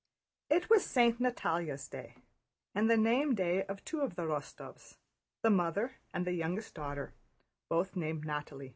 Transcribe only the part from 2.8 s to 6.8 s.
the name day of two of the Rostóvs—the mother and the youngest